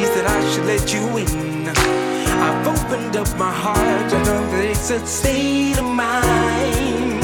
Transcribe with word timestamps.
that 0.00 0.26
I 0.26 0.50
should 0.50 0.64
let 0.64 0.92
you 0.92 1.04
in. 1.18 1.68
I've 1.68 2.66
opened 2.66 3.16
up 3.16 3.36
my 3.36 3.52
heart, 3.52 3.78
I 3.78 4.24
don't 4.24 4.48
think 4.50 4.70
it's 4.70 4.90
a 4.90 5.06
state 5.06 5.78
of 5.78 5.84
mind. 5.84 7.21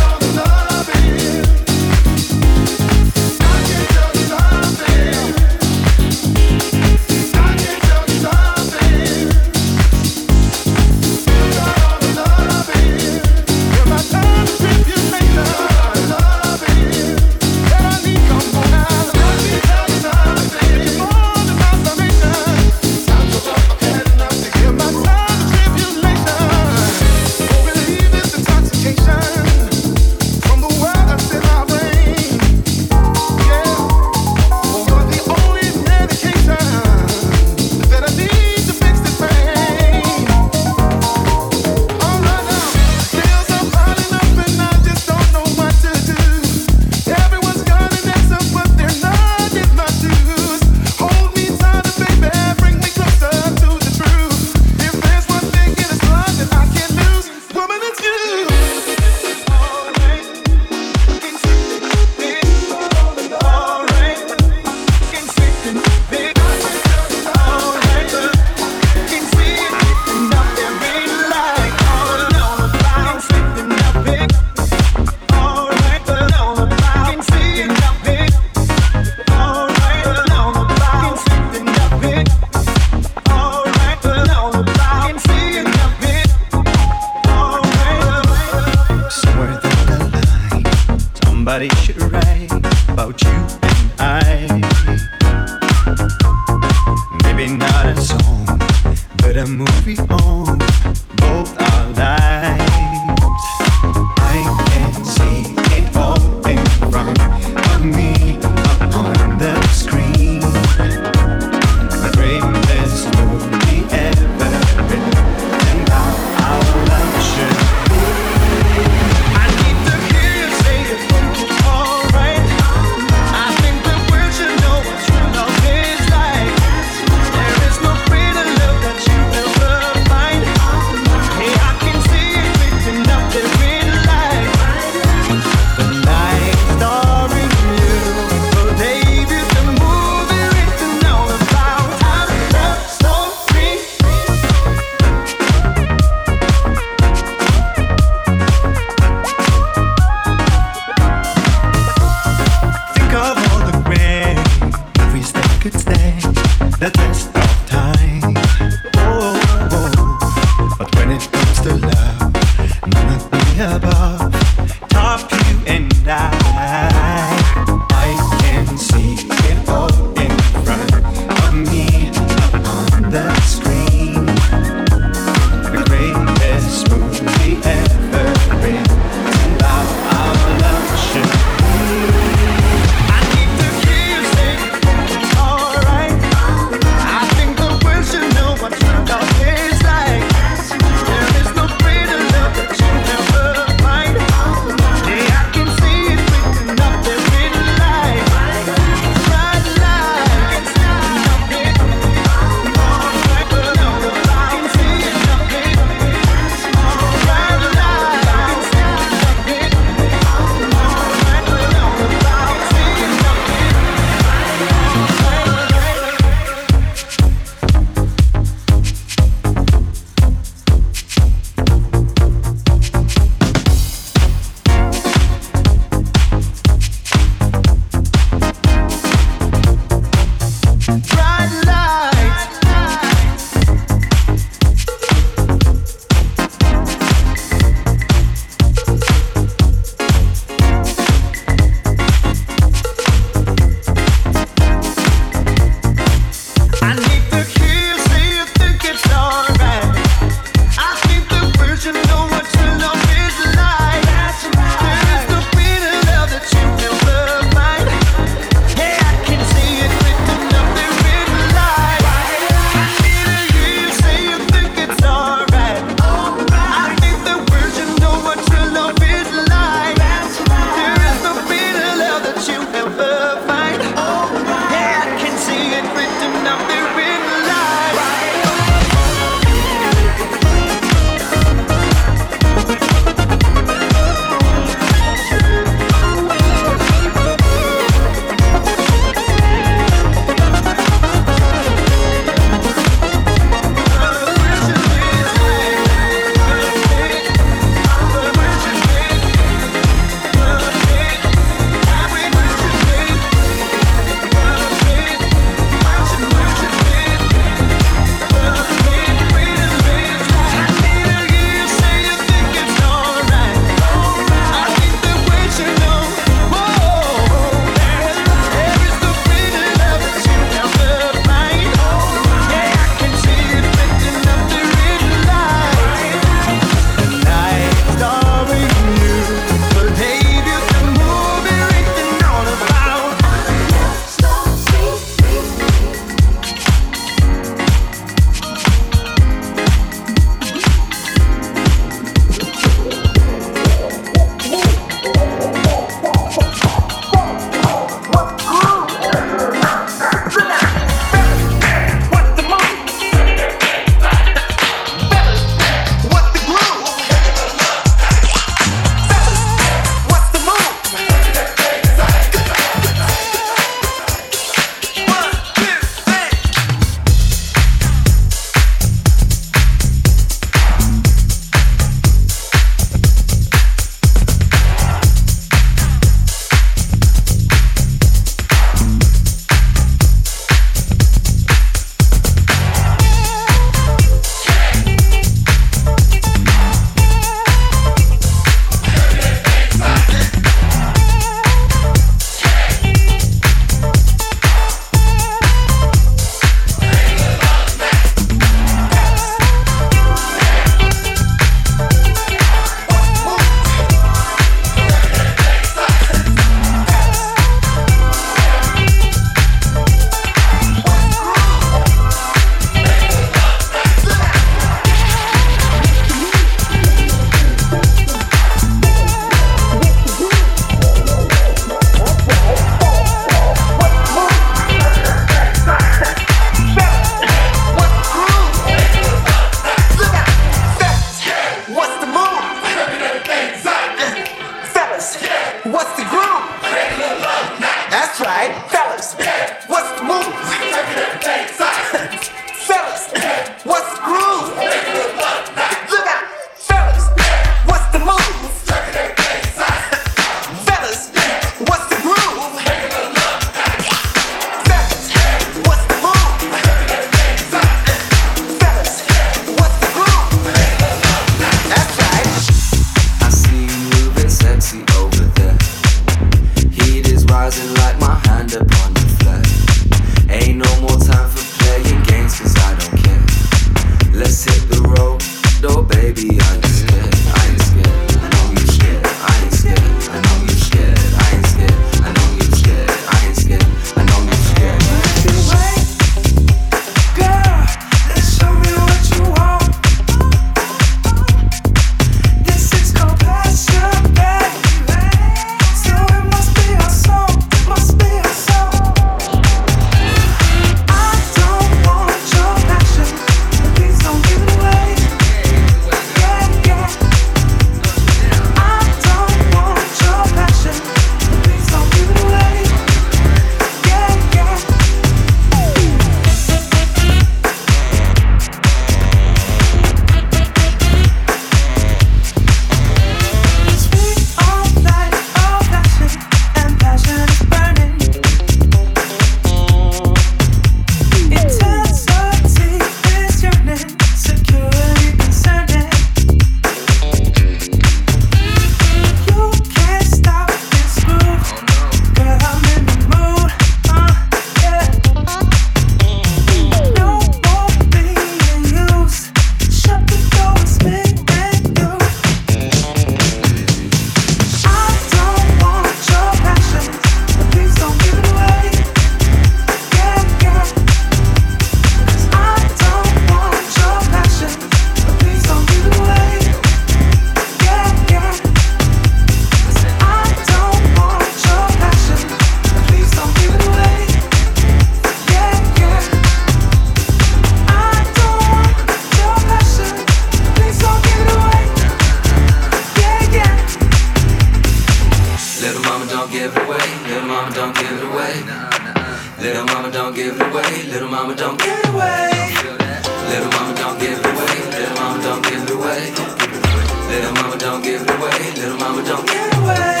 Mama, 598.77 599.03
don't 599.03 599.25
get 599.27 599.57
away. 599.57 600.00